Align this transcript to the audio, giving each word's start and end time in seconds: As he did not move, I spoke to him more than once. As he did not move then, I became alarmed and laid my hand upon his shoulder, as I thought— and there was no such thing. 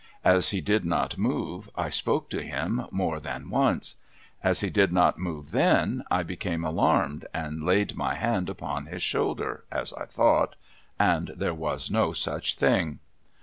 As 0.25 0.49
he 0.49 0.61
did 0.61 0.83
not 0.83 1.15
move, 1.19 1.69
I 1.75 1.89
spoke 1.91 2.31
to 2.31 2.41
him 2.41 2.87
more 2.89 3.19
than 3.19 3.51
once. 3.51 3.97
As 4.43 4.61
he 4.61 4.71
did 4.71 4.91
not 4.91 5.19
move 5.19 5.51
then, 5.51 6.03
I 6.09 6.23
became 6.23 6.63
alarmed 6.63 7.27
and 7.35 7.61
laid 7.63 7.95
my 7.95 8.15
hand 8.15 8.49
upon 8.49 8.87
his 8.87 9.03
shoulder, 9.03 9.63
as 9.71 9.93
I 9.93 10.05
thought— 10.07 10.55
and 10.99 11.27
there 11.37 11.53
was 11.53 11.91
no 11.91 12.13
such 12.13 12.55
thing. 12.55 12.97